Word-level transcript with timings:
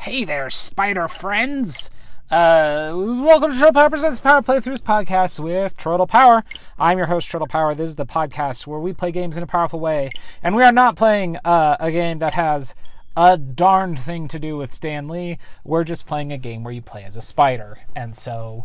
Hey 0.00 0.24
there, 0.24 0.48
spider 0.48 1.08
friends! 1.08 1.90
Uh, 2.30 2.90
welcome 2.94 3.50
to 3.50 3.56
Chortle 3.58 3.74
Power 3.74 3.90
Presents 3.90 4.18
Power 4.18 4.40
Playthroughs 4.40 4.80
podcast 4.80 5.38
with 5.38 5.76
Chortle 5.76 6.06
Power. 6.06 6.42
I'm 6.78 6.96
your 6.96 7.08
host, 7.08 7.30
Chortle 7.30 7.46
Power. 7.46 7.74
This 7.74 7.90
is 7.90 7.96
the 7.96 8.06
podcast 8.06 8.66
where 8.66 8.80
we 8.80 8.94
play 8.94 9.12
games 9.12 9.36
in 9.36 9.42
a 9.42 9.46
powerful 9.46 9.78
way, 9.78 10.10
and 10.42 10.56
we 10.56 10.62
are 10.62 10.72
not 10.72 10.96
playing 10.96 11.36
uh, 11.44 11.76
a 11.78 11.90
game 11.90 12.18
that 12.20 12.32
has 12.32 12.74
a 13.14 13.36
darned 13.36 13.98
thing 13.98 14.26
to 14.28 14.38
do 14.38 14.56
with 14.56 14.72
Stan 14.72 15.06
Lee. 15.06 15.36
We're 15.64 15.84
just 15.84 16.06
playing 16.06 16.32
a 16.32 16.38
game 16.38 16.64
where 16.64 16.72
you 16.72 16.80
play 16.80 17.04
as 17.04 17.18
a 17.18 17.20
spider, 17.20 17.80
and 17.94 18.16
so 18.16 18.64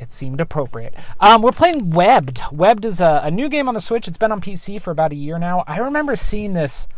it 0.00 0.10
seemed 0.10 0.40
appropriate. 0.40 0.94
Um, 1.20 1.42
we're 1.42 1.52
playing 1.52 1.90
Webbed. 1.90 2.40
Webbed 2.50 2.86
is 2.86 3.02
a, 3.02 3.20
a 3.24 3.30
new 3.30 3.50
game 3.50 3.68
on 3.68 3.74
the 3.74 3.80
Switch. 3.82 4.08
It's 4.08 4.16
been 4.16 4.32
on 4.32 4.40
PC 4.40 4.80
for 4.80 4.90
about 4.90 5.12
a 5.12 5.16
year 5.16 5.38
now. 5.38 5.64
I 5.66 5.80
remember 5.80 6.16
seeing 6.16 6.54
this, 6.54 6.88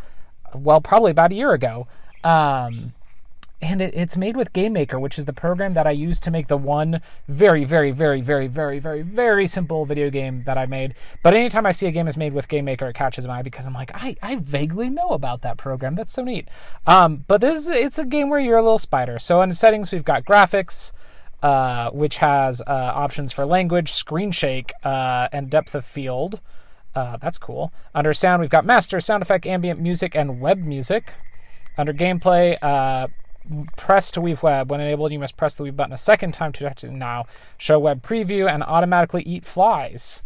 well, 0.55 0.81
probably 0.81 1.11
about 1.11 1.33
a 1.33 1.35
year 1.35 1.55
ago. 1.55 1.89
Um, 2.25 2.93
and 3.61 3.83
it, 3.83 3.93
it's 3.95 4.17
made 4.17 4.37
with 4.37 4.53
Game 4.53 4.73
Maker, 4.73 5.01
which 5.01 5.19
is 5.19 5.25
the 5.25 5.33
program 5.33 5.75
that 5.75 5.87
I 5.87 5.91
use 5.91 6.21
to 6.21 6.31
make 6.31 6.47
the 6.47 6.57
one 6.57 7.01
very, 7.27 7.65
very, 7.65 7.91
very, 7.91 8.21
very, 8.21 8.47
very, 8.47 8.79
very, 8.79 9.03
very 9.03 9.47
simple 9.47 9.85
video 9.85 10.11
game 10.11 10.45
that 10.45 10.57
I 10.57 10.67
made. 10.67 10.95
But 11.25 11.35
anytime 11.35 11.67
I 11.67 11.73
see 11.73 11.87
a 11.87 11.91
game 11.91 12.07
is 12.07 12.17
made 12.17 12.33
with 12.33 12.49
Game 12.49 12.67
Maker, 12.67 12.89
it 12.89 12.95
catches 12.95 13.27
my 13.27 13.39
eye 13.39 13.43
because 13.43 13.67
I'm 13.67 13.75
like, 13.75 13.91
I, 13.95 14.17
I 14.23 14.37
vaguely 14.37 14.91
know 14.91 15.09
about 15.09 15.43
that 15.43 15.57
program. 15.57 15.97
That's 15.97 16.13
so 16.13 16.23
neat. 16.23 16.49
Um, 16.87 17.25
but 17.27 17.41
this 17.41 17.59
is, 17.59 17.69
it's 17.69 17.99
a 17.99 18.05
game 18.05 18.31
where 18.31 18.41
you're 18.41 18.59
a 18.59 18.63
little 18.63 18.79
spider. 18.79 19.19
So 19.19 19.43
in 19.43 19.51
settings, 19.51 19.91
we've 19.91 20.05
got 20.05 20.25
graphics, 20.25 20.93
uh, 21.43 21.91
which 21.91 22.19
has 22.19 22.63
uh, 22.63 22.93
options 22.95 23.33
for 23.33 23.45
language, 23.45 23.93
screen 23.93 24.31
shake, 24.31 24.73
uh, 24.85 25.29
and 25.33 25.51
depth 25.51 25.75
of 25.75 25.85
field. 25.85 26.41
Uh, 26.95 27.17
that's 27.17 27.39
cool. 27.39 27.73
Under 27.95 28.13
sound, 28.13 28.41
we've 28.41 28.51
got 28.51 28.65
master, 28.65 29.01
sound 29.01 29.23
effect, 29.23 29.47
ambient 29.47 29.81
music, 29.81 30.15
and 30.15 30.41
web 30.41 30.59
music. 30.59 31.15
Under 31.79 31.95
gameplay, 31.95 32.59
uh, 32.61 33.07
press 33.77 34.11
to 34.11 34.21
weave 34.21 34.43
web. 34.43 34.71
When 34.71 34.81
enabled, 34.81 35.13
you 35.13 35.19
must 35.19 35.37
press 35.37 35.55
the 35.55 35.63
weave 35.63 35.77
button 35.77 35.93
a 35.93 35.99
second 35.99 36.33
time 36.33 36.53
to 36.53 36.65
touch 36.65 36.85
it 36.85 36.91
now. 36.91 37.27
Show 37.57 37.79
web 37.79 38.03
preview 38.03 38.53
and 38.53 38.63
automatically 38.63 39.23
eat 39.23 39.45
flies. 39.45 40.23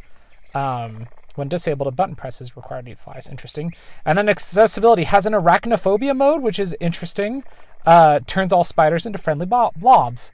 Um, 0.55 1.07
when 1.35 1.49
disabled, 1.49 1.89
a 1.89 1.93
button 1.93 2.15
press 2.15 2.41
is 2.41 2.57
required 2.57 2.87
to 2.87 2.93
eat 2.93 2.99
flies. 2.99 3.29
Interesting. 3.29 3.75
And 4.05 4.19
then 4.19 4.29
accessibility 4.29 5.05
has 5.05 5.27
an 5.27 5.35
arachnophobia 5.35 6.17
mode, 6.17 6.43
which 6.43 6.59
is 6.59 6.75
interesting. 6.81 7.45
Uh, 7.87 8.21
turns 8.27 8.53
all 8.53 8.65
spiders 8.65 9.07
into 9.07 9.19
friendly 9.19 9.47
blobs 9.47 10.33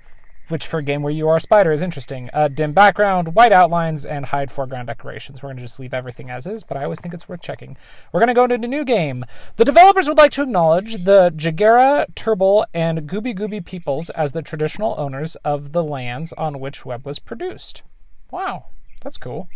which 0.48 0.66
for 0.66 0.78
a 0.78 0.82
game 0.82 1.02
where 1.02 1.12
you 1.12 1.28
are 1.28 1.36
a 1.36 1.40
spider 1.40 1.72
is 1.72 1.82
interesting. 1.82 2.30
Uh, 2.32 2.48
dim 2.48 2.72
background, 2.72 3.34
white 3.34 3.52
outlines, 3.52 4.04
and 4.04 4.26
hide 4.26 4.50
foreground 4.50 4.88
decorations. 4.88 5.42
We're 5.42 5.48
going 5.48 5.58
to 5.58 5.62
just 5.62 5.78
leave 5.78 5.94
everything 5.94 6.30
as 6.30 6.46
is, 6.46 6.64
but 6.64 6.76
I 6.76 6.84
always 6.84 7.00
think 7.00 7.14
it's 7.14 7.28
worth 7.28 7.40
checking. 7.40 7.76
We're 8.12 8.20
going 8.20 8.28
to 8.28 8.34
go 8.34 8.44
into 8.44 8.58
the 8.58 8.66
new 8.66 8.84
game. 8.84 9.24
The 9.56 9.64
developers 9.64 10.08
would 10.08 10.18
like 10.18 10.32
to 10.32 10.42
acknowledge 10.42 11.04
the 11.04 11.30
Jagera, 11.36 12.06
Turrbal, 12.14 12.66
and 12.74 13.08
Gubbi 13.08 13.36
Gubbi 13.36 13.64
peoples 13.64 14.10
as 14.10 14.32
the 14.32 14.42
traditional 14.42 14.94
owners 14.98 15.36
of 15.36 15.72
the 15.72 15.84
lands 15.84 16.32
on 16.34 16.60
which 16.60 16.84
Web 16.84 17.06
was 17.06 17.18
produced. 17.18 17.82
Wow, 18.30 18.66
that's 19.02 19.18
cool. 19.18 19.48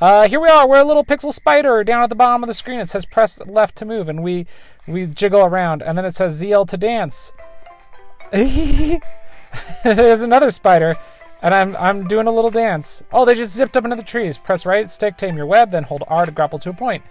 Uh, 0.00 0.28
here 0.28 0.38
we 0.38 0.48
are. 0.48 0.68
We're 0.68 0.80
a 0.80 0.84
little 0.84 1.04
pixel 1.04 1.32
spider 1.32 1.82
down 1.82 2.04
at 2.04 2.08
the 2.08 2.14
bottom 2.14 2.44
of 2.44 2.46
the 2.46 2.54
screen. 2.54 2.78
It 2.78 2.88
says 2.88 3.04
press 3.04 3.40
left 3.46 3.74
to 3.76 3.84
move, 3.84 4.08
and 4.08 4.22
we 4.22 4.46
we 4.86 5.06
jiggle 5.06 5.44
around, 5.44 5.82
and 5.82 5.98
then 5.98 6.04
it 6.04 6.14
says 6.14 6.40
ZL 6.40 6.68
to 6.68 6.76
dance. 6.76 7.32
There's 9.84 10.22
another 10.22 10.50
spider, 10.50 10.96
and 11.42 11.54
I'm 11.54 11.76
I'm 11.76 12.08
doing 12.08 12.26
a 12.26 12.32
little 12.32 12.50
dance. 12.50 13.02
Oh, 13.12 13.24
they 13.24 13.34
just 13.34 13.54
zipped 13.54 13.76
up 13.76 13.84
into 13.84 13.96
the 13.96 14.02
trees. 14.02 14.38
Press 14.38 14.66
right 14.66 14.90
stick, 14.90 15.16
tame 15.16 15.36
your 15.36 15.46
web, 15.46 15.70
then 15.70 15.84
hold 15.84 16.04
R 16.08 16.26
to 16.26 16.32
grapple 16.32 16.58
to 16.60 16.70
a 16.70 16.74
point. 16.74 17.04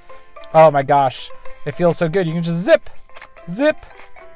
Oh 0.53 0.71
my 0.71 0.83
gosh, 0.83 1.29
it 1.65 1.75
feels 1.75 1.97
so 1.97 2.09
good. 2.09 2.27
You 2.27 2.33
can 2.33 2.43
just 2.43 2.61
zip, 2.61 2.89
zip. 3.49 3.85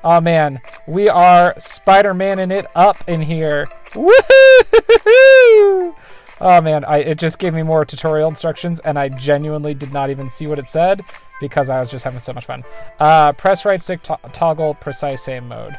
Oh 0.04 0.20
man, 0.20 0.62
we 0.88 1.10
are 1.10 1.54
Spider-Man 1.60 2.52
it 2.52 2.66
up 2.76 3.08
in 3.08 3.22
here. 3.22 3.68
Woohoo! 3.92 5.96
Oh 6.44 6.60
man, 6.60 6.84
I, 6.86 6.98
it 6.98 7.20
just 7.20 7.38
gave 7.38 7.54
me 7.54 7.62
more 7.62 7.86
tutorial 7.86 8.28
instructions, 8.28 8.80
and 8.80 8.98
I 8.98 9.10
genuinely 9.10 9.76
did 9.76 9.94
not 9.94 10.10
even 10.10 10.28
see 10.28 10.48
what 10.48 10.58
it 10.58 10.68
said 10.68 11.04
because 11.40 11.70
I 11.70 11.80
was 11.80 11.92
just 11.92 12.04
having 12.04 12.20
so 12.20 12.34
much 12.34 12.46
fun. 12.46 12.64
Uh, 13.00 13.32
press 13.34 13.64
right 13.64 13.82
stick, 13.82 14.02
to 14.04 14.18
toggle 14.34 14.74
precise 14.74 15.28
aim 15.28 15.50
mode. 15.50 15.78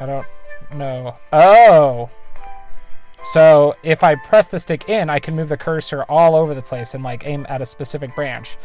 I 0.00 0.06
don't 0.06 0.26
know. 0.72 1.16
Oh! 1.32 2.10
So 3.32 3.74
if 3.82 4.04
I 4.04 4.14
press 4.14 4.46
the 4.46 4.60
stick 4.60 4.88
in, 4.88 5.10
I 5.10 5.18
can 5.18 5.34
move 5.34 5.48
the 5.48 5.56
cursor 5.56 6.04
all 6.04 6.36
over 6.36 6.54
the 6.54 6.62
place 6.62 6.94
and 6.94 7.02
like 7.02 7.26
aim 7.26 7.44
at 7.48 7.60
a 7.60 7.66
specific 7.66 8.14
branch. 8.14 8.56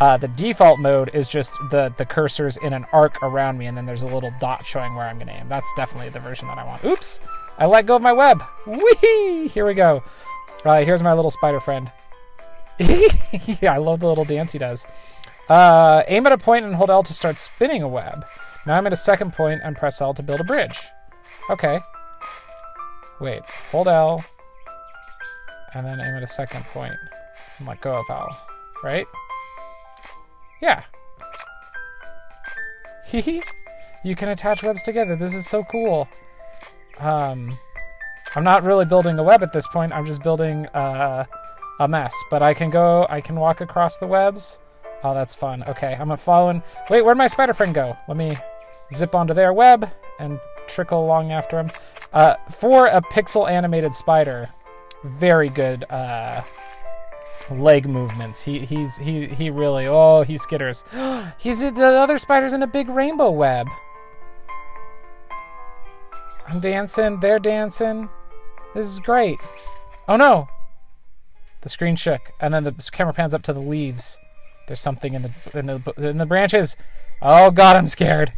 Uh, 0.00 0.16
the 0.16 0.28
default 0.28 0.78
mode 0.78 1.10
is 1.14 1.28
just 1.28 1.58
the 1.70 1.92
the 1.98 2.06
cursors 2.06 2.62
in 2.62 2.72
an 2.72 2.86
arc 2.92 3.22
around 3.22 3.58
me, 3.58 3.66
and 3.66 3.76
then 3.76 3.84
there's 3.86 4.02
a 4.02 4.08
little 4.08 4.32
dot 4.40 4.64
showing 4.64 4.94
where 4.94 5.06
I'm 5.06 5.18
to 5.18 5.30
aim. 5.30 5.48
That's 5.48 5.70
definitely 5.74 6.08
the 6.08 6.20
version 6.20 6.48
that 6.48 6.58
I 6.58 6.64
want. 6.64 6.84
Oops! 6.84 7.20
I 7.58 7.66
let 7.66 7.86
go 7.86 7.96
of 7.96 8.02
my 8.02 8.12
web. 8.12 8.42
Whee! 8.66 9.48
Here 9.48 9.66
we 9.66 9.74
go. 9.74 10.02
Uh, 10.64 10.82
here's 10.84 11.02
my 11.02 11.12
little 11.12 11.30
spider 11.30 11.60
friend. 11.60 11.92
yeah, 12.78 13.74
I 13.74 13.76
love 13.76 14.00
the 14.00 14.08
little 14.08 14.24
dance 14.24 14.52
he 14.52 14.58
does. 14.58 14.86
Uh, 15.48 16.02
aim 16.08 16.26
at 16.26 16.32
a 16.32 16.38
point 16.38 16.64
and 16.64 16.74
hold 16.74 16.90
L 16.90 17.02
to 17.02 17.12
start 17.12 17.38
spinning 17.38 17.82
a 17.82 17.88
web. 17.88 18.24
Now 18.66 18.76
I'm 18.76 18.86
at 18.86 18.92
a 18.92 18.96
second 18.96 19.32
point 19.32 19.60
and 19.64 19.76
press 19.76 20.00
L 20.00 20.14
to 20.14 20.22
build 20.22 20.40
a 20.40 20.44
bridge. 20.44 20.80
Okay. 21.48 21.80
Wait, 23.20 23.42
hold 23.70 23.88
L, 23.88 24.24
and 25.74 25.86
then 25.86 26.00
aim 26.00 26.14
at 26.14 26.22
a 26.22 26.26
second 26.26 26.64
point 26.66 26.94
and 27.58 27.68
let 27.68 27.80
go 27.80 27.98
of 27.98 28.06
L, 28.08 28.28
right? 28.82 29.06
Yeah. 30.62 30.82
Hehe. 33.06 33.42
you 34.04 34.16
can 34.16 34.28
attach 34.28 34.62
webs 34.62 34.82
together. 34.82 35.16
This 35.16 35.34
is 35.34 35.46
so 35.46 35.64
cool. 35.64 36.08
Um, 36.98 37.58
I'm 38.34 38.44
not 38.44 38.62
really 38.62 38.84
building 38.84 39.18
a 39.18 39.22
web 39.22 39.42
at 39.42 39.52
this 39.52 39.66
point. 39.66 39.92
I'm 39.92 40.06
just 40.06 40.22
building 40.22 40.66
uh, 40.68 41.24
a 41.80 41.88
mess. 41.88 42.14
But 42.30 42.42
I 42.42 42.54
can 42.54 42.70
go, 42.70 43.06
I 43.10 43.20
can 43.20 43.36
walk 43.36 43.60
across 43.60 43.98
the 43.98 44.06
webs. 44.06 44.60
Oh, 45.02 45.14
that's 45.14 45.34
fun. 45.34 45.64
Okay, 45.66 45.96
I'm 45.98 46.14
following. 46.16 46.62
Wait, 46.88 47.02
where'd 47.02 47.18
my 47.18 47.26
spider 47.26 47.54
friend 47.54 47.74
go? 47.74 47.96
Let 48.06 48.16
me 48.16 48.36
zip 48.92 49.14
onto 49.14 49.34
their 49.34 49.52
web 49.52 49.90
and 50.18 50.38
trickle 50.66 51.04
along 51.04 51.32
after 51.32 51.58
him. 51.58 51.70
Uh, 52.12 52.36
for 52.50 52.86
a 52.86 53.00
pixel 53.00 53.50
animated 53.50 53.94
spider, 53.94 54.48
very 55.04 55.48
good 55.48 55.84
uh, 55.90 56.42
leg 57.50 57.88
movements. 57.88 58.42
He 58.42 58.60
he's 58.60 58.96
he 58.98 59.26
he 59.26 59.50
really 59.50 59.86
oh 59.86 60.22
he 60.22 60.34
skitters. 60.34 60.84
he's 61.38 61.60
the 61.60 61.84
other 61.84 62.18
spider's 62.18 62.52
in 62.52 62.62
a 62.62 62.66
big 62.66 62.88
rainbow 62.88 63.30
web. 63.30 63.68
I'm 66.46 66.60
dancing. 66.60 67.20
They're 67.20 67.38
dancing. 67.38 68.08
This 68.74 68.86
is 68.86 69.00
great. 69.00 69.38
Oh 70.08 70.16
no! 70.16 70.48
The 71.60 71.68
screen 71.68 71.94
shook, 71.96 72.32
and 72.40 72.52
then 72.52 72.64
the 72.64 72.72
camera 72.90 73.12
pans 73.12 73.34
up 73.34 73.42
to 73.42 73.52
the 73.52 73.60
leaves. 73.60 74.18
There's 74.66 74.80
something 74.80 75.14
in 75.14 75.22
the 75.22 75.58
in 75.58 75.66
the 75.66 75.92
in 75.96 76.18
the 76.18 76.26
branches. 76.26 76.76
Oh 77.22 77.50
god, 77.50 77.76
I'm 77.76 77.86
scared. 77.86 78.32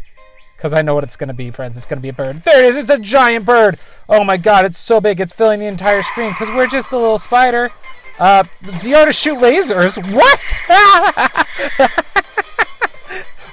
Because 0.63 0.75
I 0.75 0.83
know 0.83 0.95
what 0.95 1.03
it's 1.03 1.17
going 1.17 1.27
to 1.27 1.35
be, 1.35 1.51
friends. 1.51 1.77
It's 1.77 1.87
going 1.87 1.99
to 1.99 2.03
be 2.03 2.11
a 2.11 2.13
bird. 2.13 2.45
There 2.45 2.63
it 2.63 2.69
is. 2.69 2.77
It's 2.77 2.89
a 2.89 2.97
giant 2.97 3.45
bird. 3.45 3.81
Oh 4.09 4.23
my 4.23 4.37
god, 4.37 4.65
it's 4.65 4.79
so 4.79 5.01
big. 5.01 5.19
It's 5.19 5.33
filling 5.33 5.59
the 5.59 5.67
entire 5.67 6.03
screen. 6.03 6.31
Because 6.31 6.51
we're 6.51 6.69
just 6.69 6.93
a 6.93 6.97
little 6.97 7.19
spider. 7.19 7.73
Uh, 8.17 8.45
to 8.45 9.13
shoot 9.13 9.41
lasers. 9.41 9.99
What? 10.15 10.41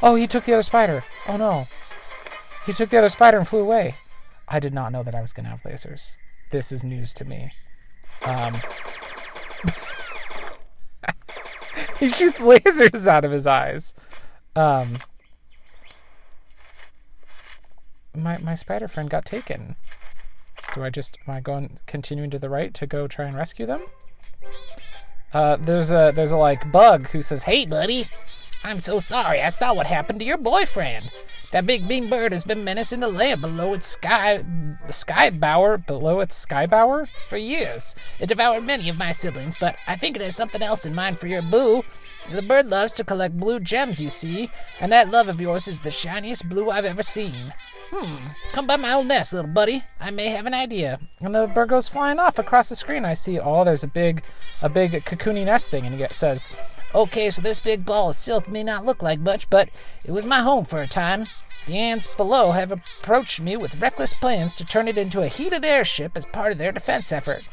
oh, 0.04 0.14
he 0.14 0.28
took 0.28 0.44
the 0.44 0.54
other 0.54 0.62
spider. 0.62 1.04
Oh 1.28 1.36
no. 1.36 1.68
He 2.68 2.74
took 2.74 2.90
the 2.90 3.00
other 3.00 3.10
spider 3.10 3.40
and 3.40 3.48
flew 3.48 3.62
away. 3.62 3.96
I 4.48 4.60
did 4.60 4.76
not 4.76 4.92
know 4.92 5.02
that 5.02 5.16
I 5.16 5.22
was 5.22 5.34
going 5.34 5.46
to 5.46 5.50
have 5.50 5.64
lasers. 5.64 6.16
This 6.52 6.72
is 6.72 6.84
news 6.84 7.16
to 7.16 7.26
me. 7.26 7.52
Um, 8.22 8.54
he 12.00 12.08
shoots 12.08 12.40
lasers 12.40 13.08
out 13.08 13.26
of 13.26 13.32
his 13.32 13.48
eyes. 13.48 13.96
Um, 14.56 15.00
my 18.20 18.38
my 18.38 18.56
spider 18.56 18.88
friend 18.88 19.10
got 19.10 19.26
taken. 19.26 19.76
Do 20.74 20.84
I 20.84 20.90
just 20.90 21.18
am 21.28 21.34
I 21.34 21.40
going 21.40 21.80
continuing 21.88 22.30
to 22.32 22.40
the 22.40 22.50
right 22.50 22.74
to 22.76 22.86
go 22.86 23.08
try 23.08 23.26
and 23.26 23.36
rescue 23.36 23.66
them? 23.66 23.82
Uh, 25.34 25.58
there's 25.58 25.92
a 25.92 26.12
there's 26.14 26.32
a 26.32 26.38
like 26.38 26.72
bug 26.72 27.08
who 27.10 27.22
says, 27.22 27.44
"Hey, 27.44 27.66
buddy, 27.66 28.08
I'm 28.64 28.82
so 28.82 29.00
sorry. 29.00 29.42
I 29.42 29.52
saw 29.52 29.74
what 29.74 29.88
happened 29.88 30.20
to 30.20 30.26
your 30.26 30.38
boyfriend. 30.38 31.12
That 31.52 31.66
big 31.66 31.88
beam 31.88 32.10
bird 32.10 32.34
has 32.34 32.44
been 32.44 32.66
menacing 32.66 33.00
the 33.00 33.08
land 33.08 33.40
below 33.42 33.74
its 33.74 33.88
sky 33.88 34.44
sky 34.90 35.30
bower 35.30 35.78
below 35.78 36.20
its 36.20 36.36
sky 36.36 36.66
bower 36.66 37.08
for 37.30 37.38
years. 37.38 37.96
It 38.20 38.28
devoured 38.28 38.66
many 38.66 38.90
of 38.90 38.98
my 38.98 39.14
siblings, 39.14 39.56
but 39.60 39.78
I 39.88 39.96
think 39.96 40.16
it 40.16 40.22
has 40.22 40.36
something 40.36 40.62
else 40.62 40.86
in 40.86 40.94
mind 40.94 41.20
for 41.20 41.28
your 41.28 41.42
boo. 41.42 41.84
The 42.30 42.42
bird 42.42 42.70
loves 42.70 42.94
to 42.94 43.04
collect 43.04 43.38
blue 43.38 43.60
gems, 43.60 44.00
you 44.00 44.10
see, 44.10 44.52
and 44.80 44.92
that 44.92 45.10
love 45.10 45.30
of 45.30 45.42
yours 45.42 45.68
is 45.68 45.82
the 45.82 45.92
shiniest 45.92 46.48
blue 46.48 46.70
I've 46.70 46.86
ever 46.86 47.02
seen. 47.02 47.54
Hmm, 47.92 48.28
come 48.52 48.68
by 48.68 48.78
my 48.78 48.94
old 48.94 49.08
nest, 49.08 49.34
little 49.34 49.50
buddy. 49.50 49.84
I 50.00 50.12
may 50.12 50.28
have 50.28 50.46
an 50.46 50.54
idea. 50.54 51.00
And 51.22 51.34
the 51.34 51.48
bird 51.48 51.70
goes 51.70 51.88
flying 51.88 52.20
off 52.20 52.38
across 52.38 52.70
the 52.70 52.76
screen. 52.76 53.04
I 53.04 53.16
see, 53.16 53.40
oh, 53.40 53.64
there's 53.64 53.84
a 53.84 53.88
big, 53.88 54.24
a 54.62 54.70
big 54.70 54.92
cocoony 55.06 55.46
nest 55.46 55.72
thing, 55.72 55.86
and 55.86 56.00
it 56.00 56.14
says, 56.14 56.48
Okay, 56.94 57.30
so 57.30 57.42
this 57.42 57.60
big 57.60 57.86
ball 57.86 58.10
of 58.10 58.16
silk 58.16 58.48
may 58.48 58.64
not 58.64 58.86
look 58.86 59.04
like 59.04 59.20
much, 59.20 59.48
but 59.50 59.70
it 60.04 60.12
was 60.12 60.26
my 60.26 60.40
home 60.40 60.66
for 60.66 60.82
a 60.82 60.88
time. 60.88 61.28
The 61.68 61.78
ants 61.78 62.10
below 62.18 62.52
have 62.52 62.72
approached 62.72 63.40
me 63.42 63.56
with 63.58 63.80
reckless 63.80 64.16
plans 64.16 64.56
to 64.56 64.66
turn 64.66 64.88
it 64.88 64.98
into 64.98 65.22
a 65.22 65.28
heated 65.28 65.64
airship 65.64 66.14
as 66.16 66.26
part 66.26 66.52
of 66.52 66.58
their 66.58 66.72
defense 66.72 67.12
effort. 67.12 67.44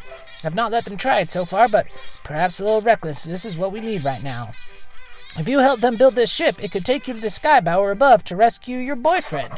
I've 0.42 0.54
not 0.54 0.72
let 0.72 0.86
them 0.86 0.96
try 0.96 1.20
it 1.20 1.30
so 1.30 1.44
far, 1.44 1.68
but 1.68 1.86
perhaps 2.24 2.60
a 2.60 2.64
little 2.64 2.80
recklessness 2.80 3.44
is 3.44 3.58
what 3.58 3.72
we 3.72 3.80
need 3.80 4.04
right 4.04 4.22
now. 4.22 4.52
If 5.38 5.48
you 5.48 5.58
help 5.58 5.80
them 5.80 5.96
build 5.96 6.14
this 6.14 6.30
ship, 6.30 6.62
it 6.64 6.72
could 6.72 6.86
take 6.86 7.06
you 7.06 7.12
to 7.12 7.20
the 7.20 7.26
skybower 7.26 7.92
above 7.92 8.24
to 8.24 8.36
rescue 8.36 8.78
your 8.78 8.96
boyfriend. 8.96 9.52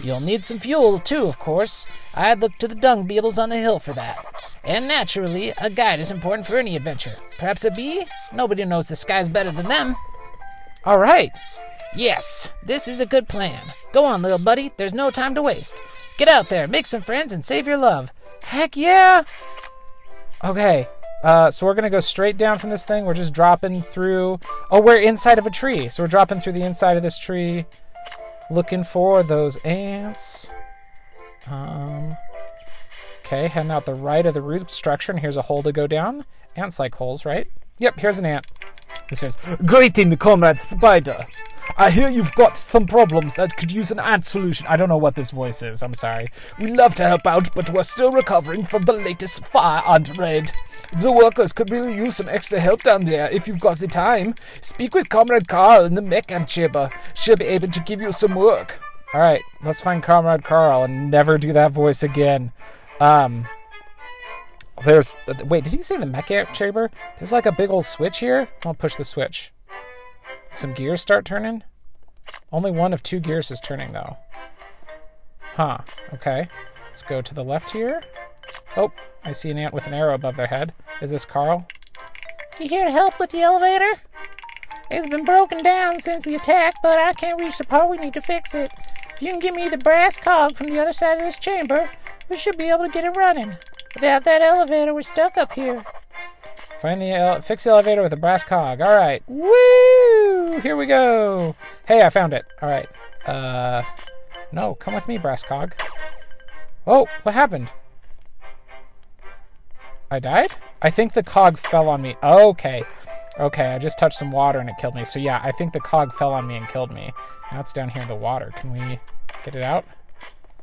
You'll 0.00 0.20
need 0.20 0.44
some 0.44 0.58
fuel, 0.58 0.98
too, 0.98 1.26
of 1.26 1.38
course. 1.38 1.86
I'd 2.14 2.40
look 2.40 2.56
to 2.58 2.68
the 2.68 2.74
dung 2.74 3.06
beetles 3.06 3.38
on 3.38 3.48
the 3.48 3.56
hill 3.56 3.78
for 3.78 3.92
that. 3.94 4.24
And 4.64 4.88
naturally, 4.88 5.52
a 5.60 5.70
guide 5.70 6.00
is 6.00 6.10
important 6.10 6.46
for 6.46 6.58
any 6.58 6.76
adventure. 6.76 7.16
Perhaps 7.38 7.64
a 7.64 7.70
bee? 7.70 8.06
Nobody 8.32 8.64
knows 8.64 8.88
the 8.88 8.96
skies 8.96 9.28
better 9.28 9.52
than 9.52 9.68
them. 9.68 9.94
All 10.84 10.98
right. 10.98 11.30
Yes, 11.96 12.50
this 12.64 12.88
is 12.88 13.00
a 13.00 13.06
good 13.06 13.28
plan. 13.28 13.60
Go 13.92 14.04
on, 14.04 14.20
little 14.20 14.38
buddy. 14.38 14.72
There's 14.76 14.94
no 14.94 15.10
time 15.10 15.34
to 15.36 15.42
waste. 15.42 15.80
Get 16.18 16.28
out 16.28 16.48
there, 16.48 16.66
make 16.66 16.86
some 16.86 17.02
friends, 17.02 17.32
and 17.32 17.44
save 17.44 17.68
your 17.68 17.76
love. 17.76 18.12
Heck 18.42 18.76
yeah! 18.76 19.22
Okay, 20.42 20.88
uh, 21.22 21.50
so 21.50 21.64
we're 21.64 21.74
gonna 21.74 21.88
go 21.88 22.00
straight 22.00 22.36
down 22.36 22.58
from 22.58 22.70
this 22.70 22.84
thing. 22.84 23.04
We're 23.04 23.14
just 23.14 23.32
dropping 23.32 23.80
through. 23.80 24.40
Oh, 24.70 24.80
we're 24.80 24.98
inside 24.98 25.38
of 25.38 25.46
a 25.46 25.50
tree. 25.50 25.88
So 25.88 26.02
we're 26.02 26.08
dropping 26.08 26.40
through 26.40 26.52
the 26.54 26.62
inside 26.62 26.96
of 26.96 27.02
this 27.02 27.16
tree, 27.16 27.64
looking 28.50 28.84
for 28.84 29.22
those 29.22 29.56
ants. 29.58 30.50
Um. 31.46 32.16
Okay, 33.24 33.48
heading 33.48 33.70
out 33.70 33.86
the 33.86 33.94
right 33.94 34.26
of 34.26 34.34
the 34.34 34.42
root 34.42 34.70
structure, 34.70 35.10
and 35.10 35.18
here's 35.18 35.38
a 35.38 35.42
hole 35.42 35.62
to 35.62 35.72
go 35.72 35.86
down. 35.86 36.26
Ants 36.56 36.78
like 36.78 36.94
holes, 36.94 37.24
right? 37.24 37.48
Yep, 37.78 37.98
here's 37.98 38.18
an 38.18 38.26
ant. 38.26 38.46
It 39.10 39.18
says, 39.18 39.38
Greeting, 39.64 40.16
comrade 40.16 40.60
spider. 40.60 41.26
I 41.76 41.90
hear 41.90 42.08
you've 42.08 42.34
got 42.34 42.56
some 42.56 42.86
problems 42.86 43.34
that 43.34 43.56
could 43.56 43.72
use 43.72 43.90
an 43.90 43.98
ant 43.98 44.26
solution. 44.26 44.66
I 44.68 44.76
don't 44.76 44.88
know 44.88 44.98
what 44.98 45.14
this 45.14 45.30
voice 45.30 45.62
is, 45.62 45.82
I'm 45.82 45.94
sorry. 45.94 46.28
We 46.58 46.66
love 46.68 46.94
to 46.96 47.04
help 47.04 47.26
out, 47.26 47.52
but 47.54 47.70
we're 47.70 47.82
still 47.82 48.12
recovering 48.12 48.64
from 48.64 48.82
the 48.82 48.92
latest 48.92 49.44
fire 49.46 49.82
on 49.84 50.04
Raid. 50.18 50.52
The 50.98 51.10
workers 51.10 51.52
could 51.52 51.70
really 51.70 51.94
use 51.94 52.16
some 52.16 52.28
extra 52.28 52.60
help 52.60 52.82
down 52.82 53.04
there 53.04 53.30
if 53.30 53.48
you've 53.48 53.60
got 53.60 53.78
the 53.78 53.88
time. 53.88 54.34
Speak 54.60 54.94
with 54.94 55.08
Comrade 55.08 55.48
Carl 55.48 55.84
in 55.84 55.94
the 55.94 56.02
mech 56.02 56.30
chamber. 56.46 56.90
She'll 57.14 57.36
be 57.36 57.46
able 57.46 57.68
to 57.68 57.80
give 57.80 58.00
you 58.00 58.12
some 58.12 58.34
work. 58.34 58.80
Alright, 59.14 59.42
let's 59.64 59.80
find 59.80 60.02
Comrade 60.02 60.44
Carl 60.44 60.84
and 60.84 61.10
never 61.10 61.38
do 61.38 61.52
that 61.54 61.72
voice 61.72 62.02
again. 62.02 62.52
Um, 63.00 63.46
there's 64.84 65.16
wait, 65.46 65.64
did 65.64 65.72
he 65.72 65.82
say 65.82 65.96
the 65.96 66.06
mech 66.06 66.28
chamber? 66.52 66.90
There's 67.18 67.32
like 67.32 67.46
a 67.46 67.52
big 67.52 67.70
old 67.70 67.84
switch 67.84 68.18
here. 68.18 68.48
I'll 68.64 68.74
push 68.74 68.96
the 68.96 69.04
switch. 69.04 69.52
Some 70.52 70.74
gears 70.74 71.00
start 71.00 71.24
turning. 71.24 71.62
Only 72.52 72.70
one 72.70 72.92
of 72.92 73.02
two 73.02 73.20
gears 73.20 73.50
is 73.50 73.60
turning 73.60 73.92
though. 73.92 74.16
Huh. 75.54 75.78
Okay. 76.12 76.48
Let's 76.86 77.02
go 77.02 77.22
to 77.22 77.34
the 77.34 77.44
left 77.44 77.70
here. 77.70 78.02
Oh, 78.76 78.92
I 79.24 79.32
see 79.32 79.50
an 79.50 79.58
ant 79.58 79.74
with 79.74 79.86
an 79.86 79.94
arrow 79.94 80.14
above 80.14 80.36
their 80.36 80.46
head. 80.46 80.72
Is 81.00 81.10
this 81.10 81.24
Carl? 81.24 81.66
You 82.60 82.68
here 82.68 82.84
to 82.84 82.90
help 82.90 83.18
with 83.18 83.30
the 83.30 83.40
elevator? 83.40 84.00
It's 84.90 85.08
been 85.08 85.24
broken 85.24 85.62
down 85.62 85.98
since 85.98 86.24
the 86.24 86.34
attack, 86.34 86.74
but 86.82 86.98
I 86.98 87.12
can't 87.14 87.40
reach 87.40 87.58
the 87.58 87.64
part 87.64 87.90
we 87.90 87.96
need 87.96 88.14
to 88.14 88.20
fix 88.20 88.54
it. 88.54 88.70
If 89.14 89.22
you 89.22 89.30
can 89.30 89.40
get 89.40 89.54
me 89.54 89.68
the 89.68 89.78
brass 89.78 90.18
cog 90.18 90.56
from 90.56 90.68
the 90.68 90.78
other 90.78 90.92
side 90.92 91.18
of 91.18 91.24
this 91.24 91.36
chamber, 91.36 91.90
we 92.28 92.36
should 92.36 92.58
be 92.58 92.68
able 92.68 92.84
to 92.84 92.90
get 92.90 93.04
it 93.04 93.16
running. 93.16 93.56
Without 93.94 94.24
that 94.24 94.42
elevator, 94.42 94.92
we're 94.92 95.02
stuck 95.02 95.36
up 95.36 95.52
here. 95.52 95.84
Find 96.80 97.00
the 97.00 97.12
ele- 97.12 97.40
fix 97.40 97.64
the 97.64 97.70
elevator 97.70 98.02
with 98.02 98.12
a 98.12 98.16
brass 98.16 98.44
cog. 98.44 98.80
All 98.80 98.96
right. 98.96 99.22
Woo! 99.26 100.58
Here 100.60 100.76
we 100.76 100.86
go. 100.86 101.54
Hey, 101.86 102.02
I 102.02 102.10
found 102.10 102.34
it. 102.34 102.44
All 102.60 102.68
right. 102.68 102.88
Uh, 103.26 103.82
no, 104.52 104.74
come 104.74 104.94
with 104.94 105.08
me, 105.08 105.16
brass 105.16 105.42
cog. 105.44 105.74
Oh, 106.86 107.06
what 107.22 107.34
happened? 107.34 107.70
I 110.10 110.18
died? 110.18 110.54
I 110.82 110.90
think 110.90 111.14
the 111.14 111.22
cog 111.22 111.58
fell 111.58 111.88
on 111.88 112.02
me. 112.02 112.16
Okay. 112.22 112.84
Okay, 113.38 113.66
I 113.66 113.78
just 113.78 113.98
touched 113.98 114.18
some 114.18 114.30
water 114.30 114.58
and 114.60 114.68
it 114.68 114.76
killed 114.78 114.94
me. 114.94 115.04
So 115.04 115.18
yeah, 115.18 115.40
I 115.42 115.50
think 115.52 115.72
the 115.72 115.80
cog 115.80 116.12
fell 116.12 116.32
on 116.32 116.46
me 116.46 116.56
and 116.56 116.68
killed 116.68 116.92
me. 116.92 117.12
Now 117.50 117.60
it's 117.60 117.72
down 117.72 117.88
here 117.88 118.02
in 118.02 118.08
the 118.08 118.14
water. 118.14 118.52
Can 118.56 118.72
we 118.72 119.00
get 119.44 119.56
it 119.56 119.62
out? 119.62 119.84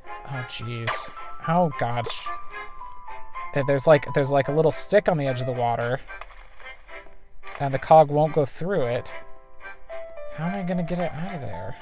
Oh, 0.08 0.46
jeez. 0.48 1.12
Oh, 1.48 1.72
gosh. 1.80 2.28
There's 3.54 3.86
like 3.86 4.14
there's 4.14 4.32
like 4.32 4.48
a 4.48 4.52
little 4.52 4.72
stick 4.72 5.10
on 5.10 5.18
the 5.18 5.28
edge 5.28 5.42
of 5.42 5.46
the 5.46 5.52
water, 5.52 6.00
and 7.60 7.74
the 7.74 7.80
cog 7.80 8.10
won't 8.10 8.34
go 8.34 8.46
through 8.46 8.86
it. 8.86 9.12
How 10.36 10.48
am 10.48 10.56
I 10.56 10.64
gonna 10.64 10.84
get 10.84 11.00
it 11.00 11.12
out 11.12 11.36
of 11.36 11.42
there? 11.42 11.76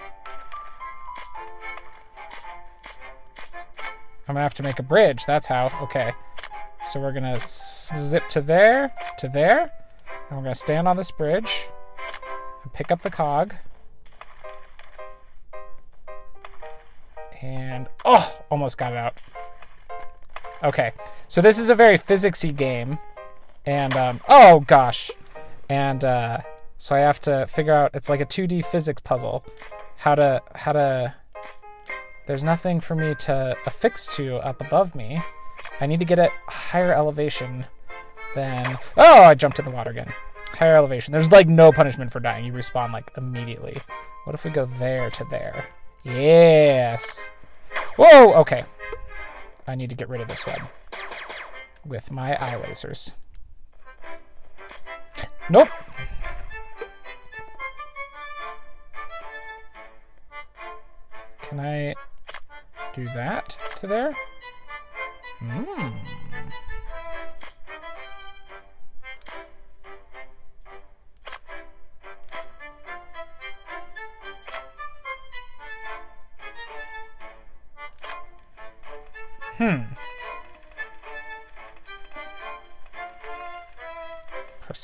I'm 4.28 4.36
gonna 4.36 4.42
have 4.42 4.54
to 4.56 4.64
make 4.64 4.80
a 4.80 4.84
bridge. 4.84 5.26
That's 5.26 5.48
how. 5.48 5.72
Okay. 5.82 6.14
So 6.92 7.00
we're 7.00 7.12
gonna 7.12 7.40
zip 7.46 8.28
to 8.30 8.42
there, 8.42 8.92
to 9.20 9.28
there, 9.28 9.72
and 10.30 10.38
we're 10.38 10.44
gonna 10.44 10.56
stand 10.56 10.88
on 10.88 10.98
this 10.98 11.12
bridge 11.12 11.68
and 12.64 12.74
pick 12.74 12.92
up 12.92 13.02
the 13.04 13.10
cog. 13.12 13.54
And 17.42 17.88
oh, 18.06 18.40
almost 18.50 18.78
got 18.78 18.94
it 18.94 18.98
out. 18.98 19.18
Okay, 20.64 20.92
so 21.28 21.42
this 21.42 21.58
is 21.58 21.70
a 21.70 21.76
very 21.76 21.98
physicsy 21.98 22.56
game, 22.56 23.00
and 23.66 23.96
um, 23.96 24.20
oh 24.28 24.60
gosh, 24.62 25.10
and 25.70 26.04
uh, 26.04 26.40
so 26.78 26.96
I 26.96 27.00
have 27.00 27.20
to 27.22 27.48
figure 27.48 27.74
out. 27.74 27.92
It's 27.94 28.10
like 28.10 28.20
a 28.20 28.26
2D 28.26 28.66
physics 28.66 29.02
puzzle. 29.04 29.46
How 29.98 30.16
to 30.16 30.42
how 30.56 30.74
to. 30.74 31.14
There's 32.28 32.44
nothing 32.44 32.80
for 32.80 32.96
me 32.96 33.16
to 33.16 33.56
affix 33.66 34.16
to 34.18 34.38
up 34.38 34.62
above 34.62 34.96
me. 34.96 35.22
I 35.82 35.86
need 35.86 36.00
to 36.00 36.06
get 36.06 36.20
at 36.20 36.32
higher 36.48 36.94
elevation 36.94 37.66
than. 38.36 38.78
Oh, 38.98 39.24
I 39.24 39.36
jumped 39.36 39.60
in 39.60 39.66
the 39.66 39.72
water 39.72 39.92
again. 39.92 40.14
Higher 40.52 40.76
elevation. 40.76 41.12
There's 41.14 41.32
like 41.32 41.48
no 41.48 41.72
punishment 41.72 42.12
for 42.12 42.20
dying. 42.20 42.46
You 42.46 42.52
respawn 42.52 42.92
like 42.92 43.12
immediately. 43.16 43.78
What 44.26 44.34
if 44.34 44.44
we 44.44 44.52
go 44.52 44.66
there 44.66 45.10
to 45.12 45.26
there? 45.26 45.68
Yes. 46.04 47.30
Whoa. 47.98 48.34
Okay. 48.34 48.64
I 49.70 49.76
need 49.76 49.90
to 49.90 49.96
get 49.96 50.10
rid 50.10 50.20
of 50.20 50.28
this 50.28 50.48
web 50.48 50.62
with 51.86 52.10
my 52.10 52.36
eye 52.36 52.60
lasers. 52.60 53.14
Nope. 55.50 55.70
Can 61.44 61.60
I 61.60 61.94
do 62.96 63.06
that 63.06 63.56
to 63.76 63.88
there? 63.88 64.16
Hmm. 65.40 66.19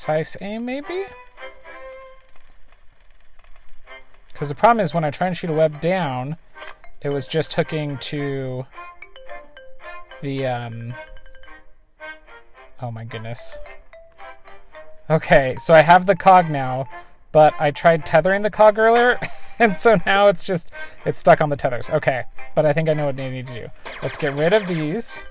Precise 0.06 0.38
aim, 0.40 0.66
maybe? 0.66 1.06
Because 4.32 4.50
the 4.50 4.54
problem 4.54 4.80
is 4.80 4.94
when 4.94 5.04
I 5.04 5.10
try 5.10 5.26
and 5.26 5.36
shoot 5.36 5.50
a 5.50 5.54
web 5.54 5.82
down, 5.82 6.38
it 7.02 7.10
was 7.10 7.26
just 7.26 7.54
hooking 7.54 7.98
to 7.98 8.68
the, 10.22 10.46
um... 10.46 10.94
Oh 12.84 12.92
my 12.92 13.04
goodness. 13.04 13.58
Okay, 15.10 15.56
so 15.58 15.74
I 15.74 15.82
have 15.82 16.06
the 16.06 16.16
cog 16.16 16.52
now, 16.52 16.88
but 17.32 17.56
I 17.60 17.72
tried 17.72 18.06
tethering 18.06 18.44
the 18.44 18.52
cog 18.52 18.78
earlier, 18.78 19.20
and 19.60 19.76
so 19.76 20.00
now 20.06 20.28
it's 20.28 20.44
just, 20.44 20.72
it's 21.08 21.18
stuck 21.18 21.42
on 21.42 21.50
the 21.50 21.56
tethers. 21.56 21.90
Okay, 21.90 22.26
but 22.54 22.64
I 22.64 22.74
think 22.74 22.90
I 22.90 22.94
know 22.94 23.08
what 23.08 23.20
I 23.20 23.28
need 23.32 23.48
to 23.48 23.54
do. 23.56 23.68
Let's 24.04 24.18
get 24.18 24.36
rid 24.36 24.54
of 24.54 24.68
these. 24.68 25.26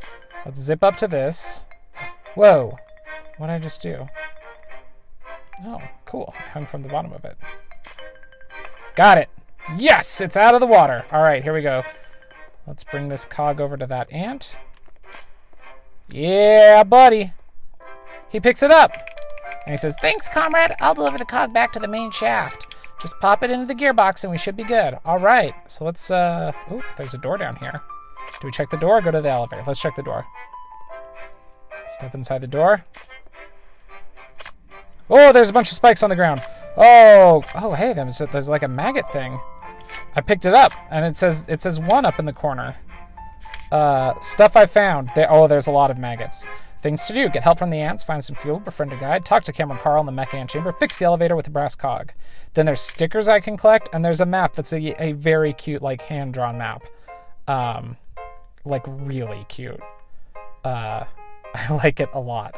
Let's 0.44 0.58
zip 0.58 0.82
up 0.82 0.96
to 0.96 1.06
this. 1.06 1.64
Whoa, 2.34 2.76
what 3.38 3.46
did 3.46 3.52
I 3.52 3.58
just 3.60 3.80
do? 3.80 4.08
Oh, 5.64 5.80
cool. 6.04 6.34
I 6.37 6.50
hung 6.50 6.66
from 6.66 6.82
the 6.82 6.88
bottom 6.88 7.12
of 7.12 7.25
it. 7.25 7.37
Got 8.96 9.18
it. 9.18 9.28
Yes, 9.76 10.20
it's 10.20 10.37
out 10.37 10.54
of 10.54 10.61
the 10.61 10.66
water. 10.66 11.04
All 11.12 11.23
right, 11.23 11.42
here 11.42 11.54
we 11.54 11.62
go. 11.62 11.82
Let's 12.66 12.84
bring 12.84 13.08
this 13.08 13.25
cog 13.25 13.61
over 13.61 13.76
to 13.76 13.87
that 13.87 14.11
ant. 14.12 14.56
Yeah, 16.08 16.84
buddy. 16.84 17.32
He 18.28 18.40
picks 18.40 18.62
it 18.62 18.70
up. 18.70 18.92
And 19.66 19.73
he 19.73 19.76
says, 19.76 19.96
Thanks, 20.00 20.28
comrade. 20.28 20.73
I'll 20.80 20.94
deliver 20.94 21.18
the 21.18 21.25
cog 21.25 21.52
back 21.52 21.73
to 21.73 21.78
the 21.78 21.88
main 21.88 22.11
shaft. 22.11 22.66
Just 23.00 23.18
pop 23.20 23.42
it 23.42 23.50
into 23.50 23.66
the 23.66 23.75
gearbox 23.75 24.25
and 24.25 24.30
we 24.30 24.38
should 24.38 24.56
be 24.56 24.64
good. 24.64 24.99
All 25.04 25.18
right. 25.18 25.54
So 25.70 25.84
let's, 25.84 26.11
uh, 26.11 26.52
oh, 26.70 26.82
there's 26.96 27.14
a 27.14 27.18
door 27.18 27.37
down 27.37 27.56
here. 27.56 27.80
Do 28.40 28.46
we 28.46 28.50
check 28.50 28.70
the 28.70 28.76
door 28.76 29.00
go 29.00 29.11
to 29.11 29.20
the 29.20 29.30
elevator? 29.30 29.62
Let's 29.66 29.80
check 29.80 29.94
the 29.94 30.02
door. 30.02 30.25
Step 31.88 32.14
inside 32.14 32.40
the 32.40 32.46
door. 32.46 32.84
Oh, 35.11 35.32
there's 35.32 35.50
a 35.50 35.52
bunch 35.52 35.68
of 35.68 35.75
spikes 35.75 36.02
on 36.02 36.11
the 36.11 36.16
ground. 36.16 36.42
Oh, 36.76 37.44
oh, 37.54 37.75
hey, 37.75 37.92
there's, 37.92 38.18
there's 38.32 38.49
like 38.49 38.62
a 38.62 38.68
maggot 38.68 39.11
thing. 39.12 39.38
I 40.16 40.20
picked 40.20 40.44
it 40.44 40.54
up, 40.54 40.73
and 40.90 41.04
it 41.04 41.16
says 41.16 41.44
it 41.49 41.62
says 41.62 41.78
one 41.78 42.04
up 42.04 42.18
in 42.18 42.25
the 42.25 42.32
corner. 42.32 42.76
Uh, 43.70 44.18
stuff 44.20 44.56
I 44.56 44.66
found. 44.66 45.11
There, 45.14 45.30
oh, 45.30 45.46
there's 45.46 45.66
a 45.66 45.73
lot 45.73 45.90
of 45.90 45.99
maggots. 45.99 46.46
Things 46.82 47.06
to 47.06 47.12
do: 47.14 47.28
get 47.28 47.42
help 47.42 47.58
from 47.58 47.70
the 47.70 47.78
ants, 47.78 48.04
find 48.04 48.23
some 48.23 48.37
fuel, 48.37 48.61
befriend 48.61 48.92
a 48.92 48.96
guide, 48.96 49.25
talk 49.25 49.42
to 49.44 49.52
Comrade 49.52 49.80
Carl 49.80 50.00
in 50.00 50.06
the 50.06 50.12
mech 50.12 50.34
ant 50.34 50.50
chamber, 50.50 50.73
fix 50.73 50.99
the 50.99 51.04
elevator 51.04 51.37
with 51.37 51.46
a 51.46 51.50
brass 51.50 51.75
cog. 51.75 52.12
Then 52.54 52.66
there's 52.66 52.80
stickers 52.80 53.28
I 53.28 53.40
can 53.40 53.56
collect, 53.56 53.88
and 53.92 54.04
there's 54.04 54.20
a 54.20 54.26
map 54.26 54.54
that's 54.54 54.73
a, 54.73 55.02
a 55.02 55.12
very 55.12 55.52
cute, 55.52 55.82
like 55.82 56.02
hand 56.02 56.34
drawn 56.34 56.58
map, 56.58 56.82
um, 57.49 57.96
like 58.64 58.82
really 58.87 59.44
cute. 59.49 59.80
Uh, 60.64 61.04
I 61.54 61.73
like 61.73 62.00
it 62.00 62.11
a 62.12 62.20
lot. 62.20 62.54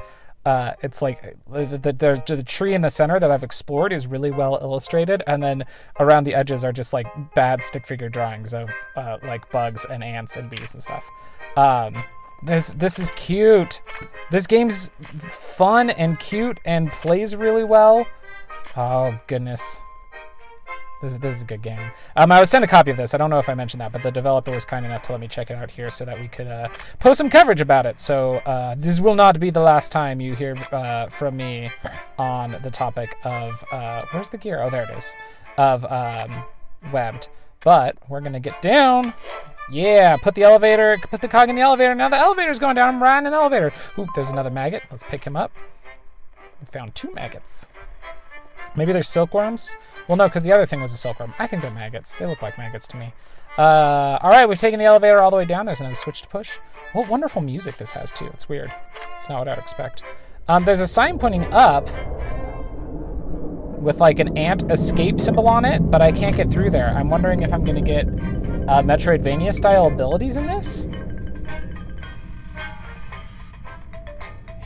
Uh, 0.47 0.75
it's 0.81 1.03
like 1.03 1.37
the, 1.51 1.67
the, 1.77 2.23
the, 2.25 2.43
tree 2.45 2.73
in 2.73 2.81
the 2.81 2.89
center 2.89 3.19
that 3.19 3.33
I've 3.33 3.43
explored 3.43 3.93
is 3.93 4.07
really 4.07 4.31
well 4.31 4.61
illustrated, 4.63 5.25
and 5.27 5.43
then 5.43 5.65
around 5.99 6.23
the 6.23 6.35
edges 6.37 6.63
are 6.63 6.73
just 6.73 6.93
like 6.93 7.09
bad 7.35 7.65
stick 7.65 7.85
figure 7.85 8.09
drawings 8.09 8.55
of 8.55 8.71
uh, 8.95 9.19
like 9.25 9.51
bugs 9.51 9.85
and 9.91 10.05
ants 10.05 10.37
and 10.37 10.49
bees 10.49 10.73
and 10.73 10.81
stuff. 10.81 11.05
Um, 11.57 12.01
this 12.45 12.75
this 12.75 13.01
is 13.01 13.11
cute. 13.17 13.81
This 14.31 14.47
game's 14.47 14.93
fun 15.29 15.91
and 15.91 16.17
cute 16.21 16.61
and 16.65 16.93
plays 16.93 17.35
really 17.35 17.65
well. 17.65 18.07
Oh 18.77 19.19
goodness. 19.27 19.81
This 21.03 21.13
is, 21.13 21.19
this 21.19 21.37
is 21.37 21.43
a 21.43 21.45
good 21.45 21.63
game. 21.63 21.91
Um, 22.17 22.33
I 22.33 22.41
was 22.41 22.49
sent 22.49 22.65
a 22.65 22.67
copy 22.67 22.91
of 22.91 22.97
this. 22.97 23.13
I 23.13 23.19
don't 23.19 23.29
know 23.29 23.39
if 23.39 23.49
I 23.49 23.55
mentioned 23.55 23.81
that, 23.83 23.93
but 23.93 24.03
the 24.03 24.11
developer 24.11 24.51
was 24.51 24.65
kind 24.65 24.87
enough 24.87 25.03
to 25.03 25.13
let 25.13 25.21
me 25.21 25.29
check 25.29 25.51
it 25.51 25.55
out 25.55 25.71
here 25.71 25.91
so 25.91 26.05
that 26.07 26.19
we 26.19 26.29
could 26.29 26.47
uh, 26.47 26.69
post 26.99 27.19
some 27.19 27.29
coverage 27.29 27.61
about 27.61 27.85
it. 27.85 28.01
So 28.01 28.37
uh, 28.39 28.75
this 28.77 28.99
will 29.01 29.15
not 29.15 29.39
be 29.39 29.51
the 29.51 29.61
last 29.61 29.93
time 29.93 30.21
you 30.21 30.35
hear 30.35 30.57
uh, 30.73 31.09
from 31.09 31.37
me 31.37 31.71
on 32.19 32.57
the 32.63 32.71
topic 32.71 33.17
of 33.25 33.63
uh, 33.71 34.07
where's 34.11 34.31
the 34.31 34.39
gear? 34.39 34.63
Oh, 34.63 34.71
there 34.71 34.85
it 34.85 34.97
is. 34.97 35.15
Of 35.59 35.85
um, 35.85 36.45
webbed. 36.93 37.29
But 37.61 37.97
we're 38.09 38.21
gonna 38.21 38.41
get 38.41 38.63
down. 38.63 39.13
Yeah, 39.71 40.17
put 40.17 40.35
the 40.35 40.45
elevator, 40.45 40.97
put 41.11 41.21
the 41.21 41.29
cog 41.29 41.49
in 41.49 41.57
the 41.57 41.63
elevator. 41.63 41.95
Now 41.95 42.09
the 42.09 42.17
elevator's 42.17 42.59
going 42.59 42.77
down. 42.77 42.89
I'm 42.89 43.03
riding 43.03 43.27
an 43.27 43.35
elevator. 43.35 43.73
Oop, 43.99 44.09
there's 44.15 44.31
another 44.31 44.51
maggot. 44.51 44.85
Let's 44.91 45.03
pick 45.03 45.25
him 45.25 45.37
up. 45.37 45.53
We 46.61 46.67
found 46.67 46.95
two 46.95 47.13
maggots. 47.13 47.69
Maybe 48.77 48.93
they're 48.93 49.03
silkworms. 49.03 49.77
Well, 50.09 50.17
no, 50.17 50.29
because 50.29 50.45
the 50.45 50.53
other 50.53 50.67
thing 50.67 50.81
was 50.81 50.93
a 50.93 50.97
silkworm. 50.97 51.35
I 51.39 51.47
think 51.47 51.63
they're 51.63 51.71
maggots. 51.71 52.15
They 52.15 52.27
look 52.27 52.43
like 52.43 52.59
maggots 52.59 52.87
to 52.89 52.97
me. 52.97 53.13
Uh, 53.59 54.19
all 54.23 54.31
right, 54.31 54.49
we've 54.49 54.59
taken 54.59 54.79
the 54.79 54.85
elevator 54.85 55.23
all 55.23 55.31
the 55.31 55.37
way 55.37 55.47
down. 55.47 55.67
There's 55.67 55.81
another 55.81 55.95
switch 55.95 56.23
to 56.23 56.29
push. 56.29 56.59
What 56.93 57.09
wonderful 57.09 57.43
music 57.43 57.79
this 57.79 57.93
has, 57.93 58.13
too. 58.13 58.27
It's 58.27 58.49
weird. 58.49 58.73
It's 59.17 59.29
not 59.29 59.39
what 59.39 59.49
I'd 59.49 59.59
expect. 59.59 60.03
Um, 60.49 60.65
there's 60.65 60.81
a 60.81 60.87
sign 60.87 61.19
pointing 61.19 61.45
up 61.53 61.89
with 63.81 64.01
like 64.01 64.19
an 64.19 64.37
ant 64.37 64.71
escape 64.71 65.21
symbol 65.21 65.49
on 65.49 65.65
it, 65.65 65.79
but 65.91 66.03
I 66.03 66.13
can't 66.13 66.37
get 66.37 66.51
through 66.51 66.71
there. 66.71 66.89
I'm 66.89 67.09
wondering 67.09 67.43
if 67.43 67.53
I'm 67.53 67.65
going 67.65 67.83
to 67.83 67.89
get 67.89 68.07
uh, 68.07 68.83
Metroidvania 68.83 69.55
style 69.55 69.87
abilities 69.87 70.37
in 70.37 70.47
this. 70.47 70.87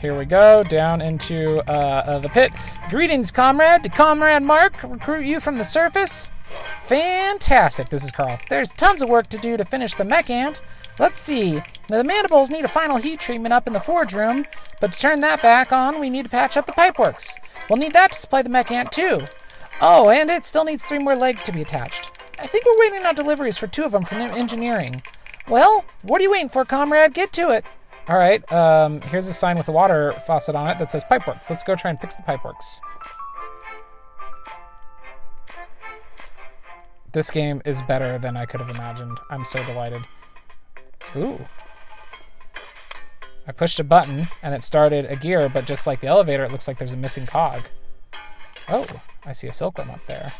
Here 0.01 0.17
we 0.17 0.25
go, 0.25 0.63
down 0.63 0.99
into 0.99 1.59
uh, 1.69 1.71
uh, 1.71 2.19
the 2.19 2.29
pit. 2.29 2.51
Greetings, 2.89 3.29
comrade. 3.29 3.91
Comrade 3.93 4.41
Mark 4.41 4.81
recruit 4.81 5.25
you 5.25 5.39
from 5.39 5.59
the 5.59 5.63
surface? 5.63 6.31
Fantastic. 6.85 7.89
This 7.89 8.03
is 8.03 8.11
Carl. 8.11 8.39
There's 8.49 8.71
tons 8.71 9.03
of 9.03 9.09
work 9.09 9.27
to 9.27 9.37
do 9.37 9.57
to 9.57 9.63
finish 9.63 9.93
the 9.93 10.03
mech 10.03 10.31
ant. 10.31 10.63
Let's 10.97 11.19
see. 11.19 11.61
The 11.87 12.03
mandibles 12.03 12.49
need 12.49 12.65
a 12.65 12.67
final 12.67 12.97
heat 12.97 13.19
treatment 13.19 13.53
up 13.53 13.67
in 13.67 13.73
the 13.73 13.79
forge 13.79 14.13
room, 14.13 14.47
but 14.79 14.91
to 14.91 14.97
turn 14.97 15.19
that 15.19 15.43
back 15.43 15.71
on, 15.71 15.99
we 15.99 16.09
need 16.09 16.23
to 16.23 16.29
patch 16.29 16.57
up 16.57 16.65
the 16.65 16.71
pipeworks. 16.71 17.35
We'll 17.69 17.77
need 17.77 17.93
that 17.93 18.13
to 18.13 18.17
supply 18.17 18.41
the 18.41 18.49
mech 18.49 18.71
ant 18.71 18.91
too. 18.91 19.21
Oh, 19.81 20.09
and 20.09 20.31
it 20.31 20.47
still 20.47 20.65
needs 20.65 20.83
three 20.83 20.97
more 20.97 21.15
legs 21.15 21.43
to 21.43 21.51
be 21.51 21.61
attached. 21.61 22.09
I 22.39 22.47
think 22.47 22.65
we're 22.65 22.79
waiting 22.79 23.05
on 23.05 23.13
deliveries 23.13 23.59
for 23.59 23.67
two 23.67 23.83
of 23.83 23.91
them 23.91 24.05
from 24.05 24.17
engineering. 24.17 25.03
Well, 25.47 25.85
what 26.01 26.19
are 26.21 26.23
you 26.23 26.31
waiting 26.31 26.49
for, 26.49 26.65
comrade? 26.65 27.13
Get 27.13 27.31
to 27.33 27.51
it. 27.51 27.65
All 28.07 28.17
right, 28.17 28.51
um, 28.51 28.99
here's 29.01 29.27
a 29.27 29.33
sign 29.33 29.57
with 29.57 29.67
a 29.67 29.71
water 29.71 30.11
faucet 30.25 30.55
on 30.55 30.67
it 30.67 30.79
that 30.79 30.91
says 30.91 31.03
Pipeworks. 31.03 31.49
Let's 31.49 31.63
go 31.63 31.75
try 31.75 31.91
and 31.91 31.99
fix 31.99 32.15
the 32.15 32.23
Pipeworks. 32.23 32.81
This 37.13 37.29
game 37.29 37.61
is 37.65 37.81
better 37.83 38.17
than 38.17 38.37
I 38.37 38.45
could 38.45 38.61
have 38.61 38.69
imagined. 38.69 39.19
I'm 39.29 39.45
so 39.45 39.63
delighted. 39.65 40.01
Ooh. 41.15 41.45
I 43.45 43.51
pushed 43.51 43.79
a 43.79 43.83
button 43.83 44.27
and 44.41 44.53
it 44.53 44.63
started 44.63 45.05
a 45.05 45.15
gear, 45.15 45.49
but 45.49 45.65
just 45.65 45.85
like 45.85 45.99
the 45.99 46.07
elevator, 46.07 46.43
it 46.45 46.51
looks 46.51 46.67
like 46.67 46.77
there's 46.77 46.93
a 46.93 46.97
missing 46.97 47.25
cog. 47.25 47.63
Oh, 48.69 48.87
I 49.25 49.33
see 49.33 49.47
a 49.47 49.51
silkworm 49.51 49.89
up 49.91 50.05
there. 50.07 50.31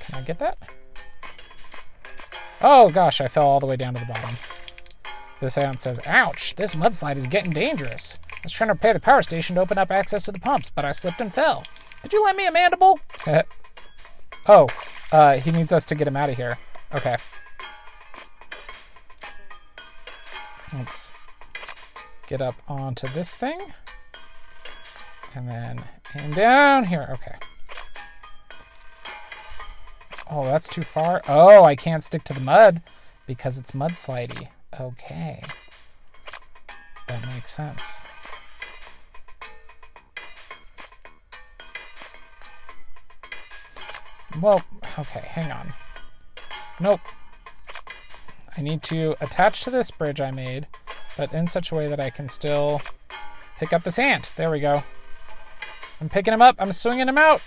Can 0.00 0.16
I 0.16 0.22
get 0.22 0.38
that? 0.40 0.58
Oh 2.60 2.90
gosh, 2.90 3.20
I 3.20 3.28
fell 3.28 3.46
all 3.46 3.60
the 3.60 3.66
way 3.66 3.76
down 3.76 3.94
to 3.94 4.00
the 4.00 4.12
bottom. 4.12 4.36
This 5.40 5.56
ant 5.56 5.80
says, 5.80 5.98
Ouch, 6.04 6.54
this 6.56 6.74
mudslide 6.74 7.16
is 7.16 7.26
getting 7.26 7.52
dangerous. 7.52 8.18
I 8.30 8.40
was 8.42 8.52
trying 8.52 8.68
to 8.68 8.74
repair 8.74 8.92
the 8.92 9.00
power 9.00 9.22
station 9.22 9.56
to 9.56 9.62
open 9.62 9.78
up 9.78 9.90
access 9.90 10.24
to 10.24 10.32
the 10.32 10.38
pumps, 10.38 10.70
but 10.74 10.84
I 10.84 10.92
slipped 10.92 11.20
and 11.20 11.32
fell. 11.32 11.64
Could 12.02 12.12
you 12.12 12.22
lend 12.22 12.36
me 12.36 12.46
a 12.46 12.52
mandible? 12.52 13.00
oh, 14.46 14.68
uh, 15.12 15.36
he 15.38 15.50
needs 15.50 15.72
us 15.72 15.84
to 15.86 15.94
get 15.94 16.06
him 16.06 16.16
out 16.16 16.28
of 16.28 16.36
here. 16.36 16.58
Okay. 16.94 17.16
Let's 20.74 21.12
get 22.26 22.40
up 22.40 22.56
onto 22.68 23.08
this 23.08 23.34
thing. 23.34 23.72
And 25.34 25.48
then 25.48 25.84
aim 26.14 26.32
down 26.32 26.84
here. 26.84 27.08
Okay. 27.12 27.36
Oh, 30.30 30.44
that's 30.44 30.68
too 30.68 30.84
far. 30.84 31.22
Oh, 31.26 31.64
I 31.64 31.74
can't 31.74 32.04
stick 32.04 32.24
to 32.24 32.34
the 32.34 32.40
mud 32.40 32.82
because 33.26 33.58
it's 33.58 33.72
mudslidey. 33.72 34.48
Okay. 34.80 35.42
That 37.06 37.26
makes 37.34 37.52
sense. 37.52 38.06
Well, 44.40 44.62
okay, 44.98 45.20
hang 45.20 45.52
on. 45.52 45.74
Nope. 46.80 47.00
I 48.56 48.62
need 48.62 48.82
to 48.84 49.16
attach 49.20 49.64
to 49.64 49.70
this 49.70 49.90
bridge 49.90 50.20
I 50.20 50.30
made, 50.30 50.66
but 51.16 51.32
in 51.34 51.46
such 51.46 51.72
a 51.72 51.74
way 51.74 51.88
that 51.88 52.00
I 52.00 52.08
can 52.08 52.28
still 52.28 52.80
pick 53.58 53.74
up 53.74 53.82
this 53.82 53.98
ant. 53.98 54.32
There 54.36 54.50
we 54.50 54.60
go. 54.60 54.82
I'm 56.00 56.08
picking 56.08 56.32
him 56.32 56.40
up. 56.40 56.56
I'm 56.58 56.72
swinging 56.72 57.08
him 57.08 57.18
out. 57.18 57.42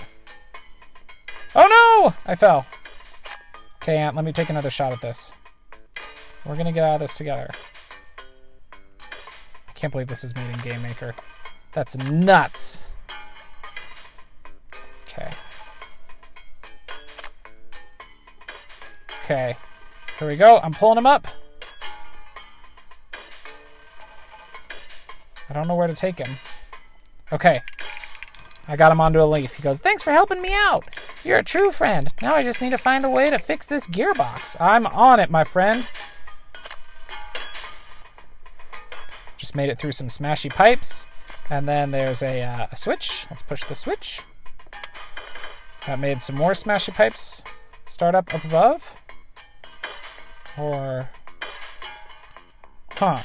Oh 1.56 1.68
no! 2.06 2.14
I 2.26 2.36
fell. 2.36 2.68
Okay, 3.82 3.98
ant, 3.98 4.16
let 4.16 4.24
me 4.24 4.32
take 4.32 4.50
another 4.50 4.70
shot 4.70 4.92
at 4.92 5.02
this. 5.02 5.34
We're 6.46 6.56
gonna 6.56 6.72
get 6.72 6.84
out 6.84 6.96
of 6.96 7.02
this 7.02 7.18
together. 7.18 7.50
I 8.72 9.72
can't 9.74 9.92
believe 9.92 10.08
this 10.08 10.24
is 10.24 10.36
made 10.36 10.50
in 10.50 10.60
Game 10.60 10.82
Maker. 10.82 11.16
That's 11.72 11.98
nuts. 11.98 12.98
Okay. 15.08 15.34
Okay. 19.24 19.58
Here 20.20 20.28
we 20.28 20.36
go. 20.36 20.60
I'm 20.60 20.74
pulling 20.74 20.98
him 20.98 21.06
up. 21.06 21.28
I 25.50 25.54
don't 25.54 25.68
know 25.68 25.76
where 25.76 25.88
to 25.88 25.94
take 25.94 26.18
him. 26.18 26.38
Okay. 27.32 27.62
I 28.68 28.76
got 28.76 28.92
him 28.92 29.02
onto 29.02 29.22
a 29.22 29.26
leaf. 29.26 29.54
He 29.54 29.62
goes, 29.64 29.80
Thanks 29.80 30.04
for 30.04 30.12
helping 30.12 30.42
me 30.42 30.54
out. 30.54 30.86
You're 31.24 31.40
a 31.40 31.44
true 31.44 31.72
friend. 31.72 32.10
Now 32.22 32.36
I 32.36 32.44
just 32.44 32.62
need 32.62 32.70
to 32.72 32.78
find 32.78 33.04
a 33.06 33.10
way 33.10 33.30
to 33.30 33.40
fix 33.40 33.66
this 33.66 33.88
gearbox. 33.88 34.56
I'm 34.60 34.88
on 34.88 35.20
it, 35.20 35.30
my 35.30 35.44
friend. 35.44 35.86
Just 39.54 39.58
made 39.58 39.70
it 39.70 39.78
through 39.78 39.92
some 39.92 40.08
smashy 40.08 40.50
pipes. 40.50 41.06
And 41.52 41.70
then 41.70 41.92
there's 41.92 42.24
a, 42.24 42.42
uh, 42.42 42.66
a 42.72 42.76
switch. 42.76 43.28
Let's 43.30 43.44
push 43.44 43.64
the 43.66 43.76
switch. 43.76 44.22
That 45.86 46.00
made 46.00 46.24
some 46.24 46.36
more 46.36 46.54
smashy 46.54 46.92
pipes 46.92 47.44
start 47.86 48.16
up 48.16 48.34
up 48.34 48.44
above. 48.46 48.98
Or... 50.58 51.08
Huh. 52.94 53.22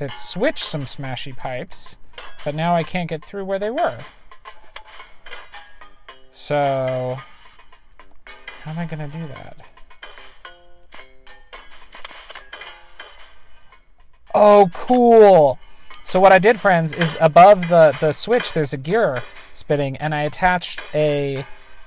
It 0.00 0.10
switched 0.16 0.64
some 0.64 0.82
smashy 0.82 1.36
pipes, 1.36 1.96
but 2.44 2.56
now 2.56 2.74
I 2.74 2.82
can't 2.82 3.08
get 3.08 3.24
through 3.24 3.44
where 3.44 3.60
they 3.60 3.70
were. 3.70 3.98
So, 6.44 7.18
how 8.60 8.70
am 8.70 8.78
I 8.78 8.84
going 8.84 9.10
to 9.10 9.16
do 9.16 9.26
that? 9.28 9.56
Oh, 14.34 14.68
cool. 14.74 15.58
So 16.04 16.20
what 16.20 16.32
I 16.32 16.38
did, 16.38 16.60
friends, 16.60 16.92
is 16.92 17.16
above 17.18 17.68
the, 17.68 17.96
the 17.98 18.12
switch, 18.12 18.52
there's 18.52 18.74
a 18.74 18.76
gear 18.76 19.22
spinning, 19.54 19.96
and 19.96 20.14
I 20.14 20.24
attached 20.24 20.82
a, 20.92 21.46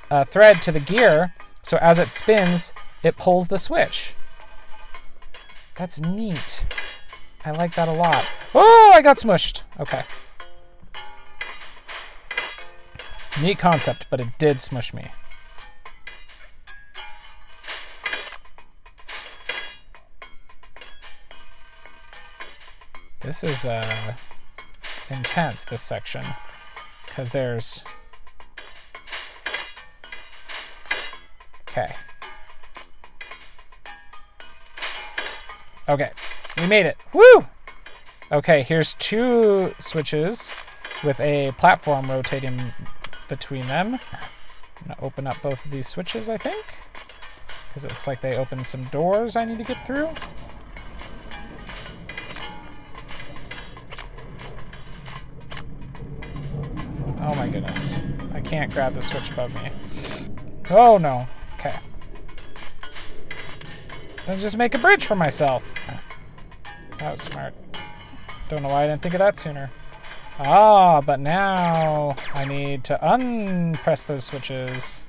a 0.09 0.25
thread 0.25 0.63
to 0.63 0.71
the 0.71 0.79
gear, 0.79 1.35
so 1.61 1.77
as 1.77 1.99
it 1.99 2.09
spins, 2.09 2.73
it 3.03 3.15
pulls 3.15 3.49
the 3.49 3.59
switch. 3.59 4.15
That's 5.75 6.01
neat. 6.01 6.65
I 7.45 7.51
like 7.51 7.75
that 7.75 7.87
a 7.87 7.93
lot. 7.93 8.25
Oh, 8.55 8.91
I 8.95 9.03
got 9.03 9.17
smushed. 9.17 9.61
Okay. 9.79 10.03
Neat 13.41 13.59
concept, 13.59 14.07
but 14.09 14.19
it 14.19 14.29
did 14.39 14.61
smush 14.61 14.93
me. 14.95 15.11
This 23.21 23.43
is 23.43 23.65
uh, 23.65 24.13
intense, 25.09 25.65
this 25.65 25.83
section, 25.83 26.25
because 27.05 27.29
there's... 27.29 27.83
Okay. 31.69 31.93
Okay, 35.87 36.09
we 36.57 36.65
made 36.65 36.87
it. 36.87 36.97
Woo! 37.13 37.45
Okay, 38.31 38.63
here's 38.63 38.95
two 38.95 39.75
switches 39.77 40.55
with 41.03 41.19
a 41.19 41.51
platform 41.59 42.09
rotating 42.09 42.73
between 43.27 43.67
them. 43.67 43.99
I'm 44.13 44.87
gonna 44.87 44.99
open 45.01 45.27
up 45.27 45.41
both 45.41 45.65
of 45.65 45.71
these 45.71 45.87
switches, 45.87 46.29
I 46.29 46.37
think, 46.37 46.65
because 47.69 47.85
it 47.85 47.89
looks 47.89 48.07
like 48.07 48.21
they 48.21 48.37
open 48.37 48.63
some 48.63 48.85
doors 48.85 49.35
I 49.35 49.45
need 49.45 49.57
to 49.57 49.63
get 49.63 49.85
through. 49.85 50.09
Oh 57.19 57.35
my 57.35 57.49
goodness. 57.49 58.01
I 58.33 58.39
can't 58.39 58.71
grab 58.71 58.93
the 58.93 59.01
switch 59.01 59.31
above 59.31 59.53
me. 59.55 59.71
Oh 60.69 60.97
no. 60.97 61.27
Okay. 61.55 61.75
Then 64.25 64.39
just 64.39 64.57
make 64.57 64.75
a 64.75 64.77
bridge 64.77 65.05
for 65.05 65.15
myself. 65.15 65.63
That 66.99 67.11
was 67.11 67.21
smart. 67.21 67.53
Don't 68.49 68.63
know 68.63 68.69
why 68.69 68.83
I 68.83 68.87
didn't 68.87 69.01
think 69.01 69.13
of 69.13 69.19
that 69.19 69.37
sooner. 69.37 69.71
Ah, 70.39 71.01
but 71.01 71.19
now 71.19 72.15
I 72.31 72.45
need 72.45 72.83
to 72.85 73.13
unpress 73.13 74.03
those 74.03 74.23
switches. 74.23 75.05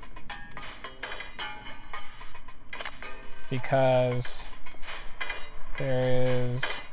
Because 3.49 4.49
there 5.77 6.39
is 6.49 6.83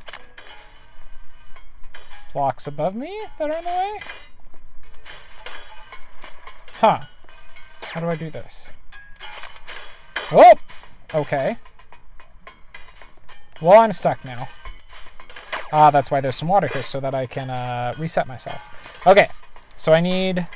blocks 2.31 2.67
above 2.67 2.95
me 2.95 3.25
that 3.39 3.49
are 3.49 3.57
in 3.57 3.63
the 3.63 3.69
way. 3.69 3.99
Huh. 6.73 6.99
How 7.81 7.99
do 7.99 8.07
I 8.07 8.15
do 8.15 8.29
this? 8.29 8.71
Oh! 10.31 10.53
Okay. 11.11 11.57
Well, 13.59 13.79
I'm 13.79 13.91
stuck 13.93 14.23
now. 14.23 14.47
Ah, 15.71 15.91
that's 15.91 16.09
why 16.09 16.21
there's 16.21 16.35
some 16.35 16.47
water 16.47 16.67
here, 16.67 16.81
so 16.81 16.99
that 16.99 17.13
I 17.13 17.25
can 17.25 17.49
uh, 17.49 17.93
reset 17.97 18.27
myself. 18.27 18.61
Okay, 19.05 19.29
so 19.75 19.91
I 19.93 19.99
need 19.99 20.47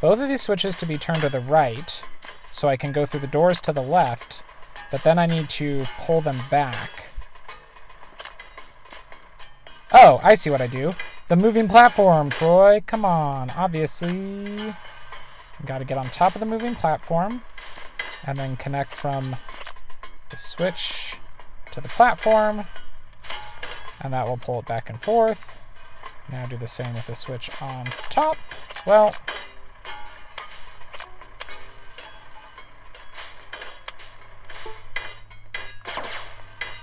both 0.00 0.20
of 0.20 0.28
these 0.28 0.42
switches 0.42 0.74
to 0.76 0.86
be 0.86 0.98
turned 0.98 1.22
to 1.22 1.28
the 1.28 1.40
right, 1.40 2.02
so 2.50 2.68
I 2.68 2.76
can 2.76 2.92
go 2.92 3.04
through 3.04 3.20
the 3.20 3.26
doors 3.26 3.60
to 3.62 3.72
the 3.72 3.82
left, 3.82 4.42
but 4.90 5.04
then 5.04 5.18
I 5.18 5.26
need 5.26 5.48
to 5.50 5.86
pull 5.98 6.20
them 6.20 6.40
back. 6.50 7.10
Oh, 9.92 10.20
I 10.22 10.34
see 10.34 10.48
what 10.48 10.62
I 10.62 10.66
do. 10.66 10.94
The 11.28 11.36
moving 11.36 11.68
platform, 11.68 12.30
Troy. 12.30 12.82
Come 12.86 13.04
on, 13.04 13.50
obviously. 13.50 14.74
Got 15.66 15.78
to 15.78 15.84
get 15.84 15.98
on 15.98 16.10
top 16.10 16.34
of 16.34 16.40
the 16.40 16.46
moving 16.46 16.74
platform 16.74 17.42
and 18.24 18.38
then 18.38 18.56
connect 18.56 18.92
from 18.92 19.36
the 20.30 20.36
switch 20.36 21.16
to 21.70 21.80
the 21.80 21.88
platform 21.88 22.64
and 24.02 24.12
that 24.12 24.26
will 24.26 24.36
pull 24.36 24.58
it 24.58 24.66
back 24.66 24.90
and 24.90 25.00
forth. 25.00 25.58
Now 26.30 26.46
do 26.46 26.56
the 26.56 26.66
same 26.66 26.94
with 26.94 27.06
the 27.06 27.14
switch 27.14 27.50
on 27.62 27.86
top. 28.10 28.36
Well, 28.86 29.14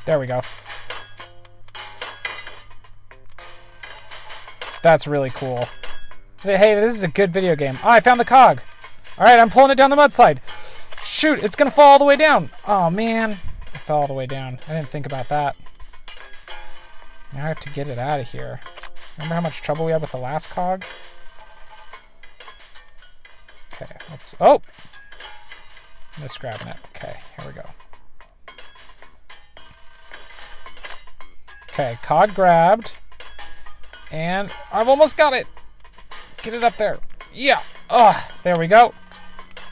there 0.05 0.19
we 0.19 0.27
go. 0.27 0.41
That's 4.82 5.05
really 5.08 5.29
cool. 5.29 5.67
Hey, 6.41 6.73
this 6.75 6.95
is 6.95 7.03
a 7.03 7.10
good 7.10 7.34
video 7.34 7.55
game. 7.55 7.77
Oh, 7.84 7.89
I 7.89 7.99
found 7.99 8.19
the 8.19 8.25
cog. 8.25 8.62
All 9.17 9.25
right, 9.25 9.39
I'm 9.39 9.49
pulling 9.49 9.71
it 9.71 9.75
down 9.75 9.89
the 9.89 9.97
mudslide. 9.97 10.39
Shoot, 11.03 11.39
it's 11.39 11.58
to 11.58 11.75
fall 11.75 11.91
all 11.91 11.99
the 11.99 12.05
way 12.05 12.15
down. 12.15 12.49
Oh, 12.65 12.89
man. 12.89 13.39
It 13.73 13.79
fell 13.79 13.97
all 13.97 14.08
the 14.08 14.13
way 14.13 14.25
down. 14.25 14.60
I 14.67 14.73
didn't 14.73 14.88
think 14.88 15.05
about 15.05 15.27
that. 15.29 15.58
Now 17.33 17.45
I 17.45 17.47
have 17.47 17.59
to 17.61 17.69
get 17.69 17.87
it 17.87 17.97
out 17.97 18.19
of 18.19 18.31
here. 18.31 18.59
Remember 19.17 19.35
how 19.35 19.41
much 19.41 19.61
trouble 19.61 19.85
we 19.85 19.91
had 19.91 20.01
with 20.01 20.11
the 20.11 20.17
last 20.17 20.49
cog? 20.49 20.83
Okay, 23.73 23.95
let's... 24.09 24.35
Oh! 24.39 24.61
Just 26.19 26.39
grabbing 26.39 26.67
it. 26.67 26.77
Okay, 26.95 27.17
here 27.37 27.47
we 27.47 27.53
go. 27.53 27.69
Okay, 31.69 31.97
cog 32.01 32.33
grabbed. 32.33 32.95
And 34.11 34.51
I've 34.71 34.87
almost 34.87 35.15
got 35.15 35.33
it! 35.33 35.47
Get 36.41 36.53
it 36.53 36.63
up 36.63 36.77
there. 36.77 36.99
Yeah. 37.33 37.61
Oh, 37.89 38.27
there 38.43 38.57
we 38.57 38.67
go. 38.67 38.93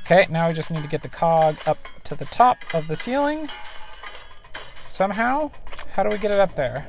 Okay, 0.03 0.27
now 0.29 0.47
we 0.47 0.53
just 0.53 0.71
need 0.71 0.83
to 0.83 0.89
get 0.89 1.01
the 1.01 1.09
cog 1.09 1.57
up 1.65 1.85
to 2.05 2.15
the 2.15 2.25
top 2.25 2.57
of 2.73 2.87
the 2.87 2.95
ceiling. 2.95 3.49
Somehow. 4.87 5.51
How 5.93 6.03
do 6.03 6.09
we 6.09 6.17
get 6.17 6.31
it 6.31 6.39
up 6.39 6.55
there? 6.55 6.87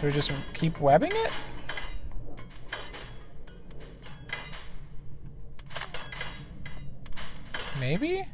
Do 0.00 0.06
we 0.06 0.12
just 0.12 0.32
keep 0.54 0.80
webbing 0.80 1.12
it? 1.12 1.30
Maybe? 7.80 8.24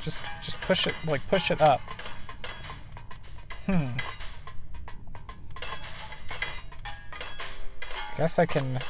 Just 0.00 0.20
just 0.42 0.60
push 0.62 0.86
it 0.86 0.94
like 1.06 1.26
push 1.28 1.50
it 1.50 1.60
up. 1.60 1.80
Hmm. 3.66 3.88
Guess 8.16 8.38
I 8.38 8.46
can 8.46 8.80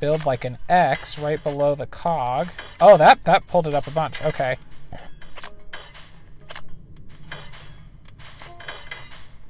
build 0.00 0.24
like 0.24 0.44
an 0.44 0.56
X 0.68 1.18
right 1.18 1.42
below 1.42 1.74
the 1.74 1.86
cog. 1.86 2.48
Oh, 2.80 2.96
that 2.96 3.24
that 3.24 3.46
pulled 3.46 3.66
it 3.66 3.74
up 3.74 3.86
a 3.86 3.90
bunch. 3.90 4.22
Okay. 4.22 4.56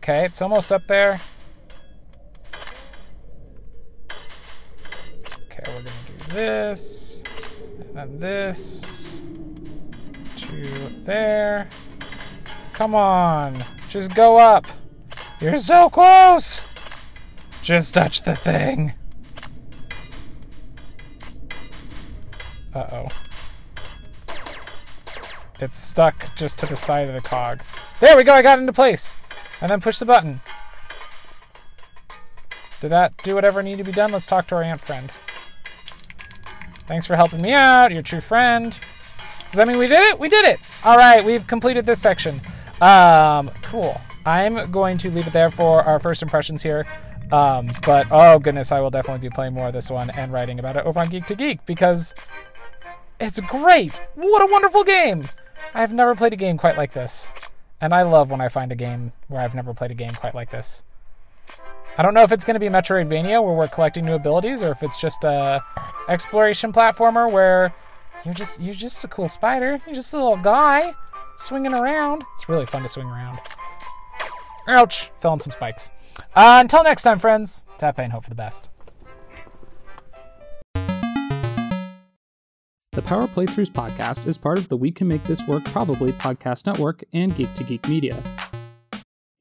Okay, 0.02 0.24
it's 0.24 0.42
almost 0.42 0.72
up 0.72 0.88
there. 0.88 1.20
Okay, 5.44 5.62
we're 5.68 5.74
gonna 5.74 5.90
do 6.18 6.34
this, 6.34 7.22
and 7.78 7.96
then 7.96 8.18
this, 8.18 9.22
to 10.38 10.92
there. 10.98 11.70
Come 12.72 12.96
on, 12.96 13.64
just 13.88 14.12
go 14.12 14.38
up. 14.38 14.66
You're 15.40 15.56
so 15.56 15.88
close! 15.88 16.64
Just 17.62 17.94
touch 17.94 18.22
the 18.22 18.34
thing. 18.34 18.94
Uh-oh. 22.74 23.06
It's 25.60 25.78
stuck 25.78 26.34
just 26.34 26.58
to 26.58 26.66
the 26.66 26.74
side 26.74 27.06
of 27.06 27.14
the 27.14 27.20
cog. 27.20 27.62
There 28.00 28.16
we 28.16 28.24
go, 28.24 28.32
I 28.32 28.42
got 28.42 28.58
into 28.58 28.72
place. 28.72 29.14
And 29.62 29.70
then 29.70 29.80
push 29.80 29.98
the 29.98 30.04
button. 30.04 30.40
Did 32.80 32.90
that 32.90 33.16
do 33.22 33.36
whatever 33.36 33.62
needed 33.62 33.78
to 33.78 33.84
be 33.84 33.92
done? 33.92 34.10
Let's 34.10 34.26
talk 34.26 34.48
to 34.48 34.56
our 34.56 34.62
ant 34.62 34.80
friend. 34.80 35.12
Thanks 36.88 37.06
for 37.06 37.14
helping 37.14 37.40
me 37.40 37.52
out, 37.52 37.92
your 37.92 38.02
true 38.02 38.20
friend. 38.20 38.76
Does 39.52 39.56
that 39.56 39.68
mean 39.68 39.78
we 39.78 39.86
did 39.86 40.02
it? 40.02 40.18
We 40.18 40.28
did 40.28 40.44
it! 40.46 40.58
Alright, 40.84 41.24
we've 41.24 41.46
completed 41.46 41.86
this 41.86 42.00
section. 42.00 42.40
Um, 42.80 43.52
cool. 43.62 44.00
I'm 44.26 44.72
going 44.72 44.98
to 44.98 45.10
leave 45.10 45.28
it 45.28 45.32
there 45.32 45.50
for 45.50 45.84
our 45.84 46.00
first 46.00 46.22
impressions 46.22 46.62
here. 46.62 46.84
Um, 47.30 47.70
but 47.86 48.08
oh 48.10 48.40
goodness, 48.40 48.72
I 48.72 48.80
will 48.80 48.90
definitely 48.90 49.28
be 49.28 49.32
playing 49.32 49.54
more 49.54 49.68
of 49.68 49.72
this 49.72 49.90
one 49.90 50.10
and 50.10 50.32
writing 50.32 50.58
about 50.58 50.76
it 50.76 50.84
over 50.84 50.98
on 50.98 51.08
Geek 51.08 51.26
to 51.26 51.36
Geek 51.36 51.64
because 51.66 52.14
it's 53.20 53.38
great. 53.40 54.02
What 54.16 54.42
a 54.42 54.50
wonderful 54.50 54.82
game! 54.82 55.28
I've 55.72 55.92
never 55.92 56.16
played 56.16 56.32
a 56.32 56.36
game 56.36 56.58
quite 56.58 56.76
like 56.76 56.92
this. 56.92 57.30
And 57.82 57.92
I 57.92 58.02
love 58.02 58.30
when 58.30 58.40
I 58.40 58.48
find 58.48 58.70
a 58.70 58.76
game 58.76 59.12
where 59.26 59.42
I've 59.42 59.56
never 59.56 59.74
played 59.74 59.90
a 59.90 59.94
game 59.94 60.14
quite 60.14 60.36
like 60.36 60.52
this. 60.52 60.84
I 61.98 62.02
don't 62.02 62.14
know 62.14 62.22
if 62.22 62.30
it's 62.30 62.44
going 62.44 62.54
to 62.54 62.60
be 62.60 62.68
Metroidvania 62.68 63.44
where 63.44 63.54
we're 63.54 63.66
collecting 63.66 64.06
new 64.06 64.14
abilities 64.14 64.62
or 64.62 64.70
if 64.70 64.84
it's 64.84 65.00
just 65.00 65.24
a 65.24 65.60
exploration 66.08 66.72
platformer 66.72 67.30
where 67.30 67.74
you're 68.24 68.34
just 68.34 68.60
you're 68.60 68.72
just 68.72 69.02
a 69.02 69.08
cool 69.08 69.26
spider. 69.26 69.80
You're 69.84 69.96
just 69.96 70.14
a 70.14 70.16
little 70.16 70.36
guy 70.36 70.94
swinging 71.36 71.74
around. 71.74 72.24
It's 72.36 72.48
really 72.48 72.66
fun 72.66 72.82
to 72.82 72.88
swing 72.88 73.08
around. 73.08 73.40
Ouch! 74.68 75.10
Fell 75.18 75.32
on 75.32 75.40
some 75.40 75.52
spikes. 75.52 75.90
Uh, 76.36 76.58
until 76.60 76.84
next 76.84 77.02
time, 77.02 77.18
friends. 77.18 77.66
Tap 77.78 77.98
and 77.98 78.12
hope 78.12 78.22
for 78.22 78.30
the 78.30 78.36
best. 78.36 78.70
The 82.94 83.00
Power 83.00 83.26
Playthroughs 83.26 83.70
podcast 83.70 84.26
is 84.26 84.36
part 84.36 84.58
of 84.58 84.68
the 84.68 84.76
We 84.76 84.90
Can 84.90 85.08
Make 85.08 85.24
This 85.24 85.48
Work 85.48 85.64
Probably 85.64 86.12
podcast 86.12 86.66
network 86.66 87.02
and 87.14 87.34
Geek 87.34 87.54
to 87.54 87.64
Geek 87.64 87.88
Media. 87.88 88.22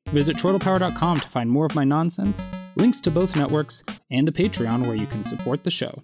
Visit 0.07 0.37
chortlepower.com 0.37 1.19
to 1.19 1.27
find 1.27 1.49
more 1.49 1.65
of 1.65 1.75
my 1.75 1.83
nonsense, 1.83 2.49
links 2.77 3.01
to 3.01 3.11
both 3.11 3.35
networks, 3.35 3.83
and 4.09 4.25
the 4.25 4.31
Patreon 4.31 4.87
where 4.87 4.95
you 4.95 5.05
can 5.05 5.21
support 5.21 5.65
the 5.65 5.69
show. 5.69 6.01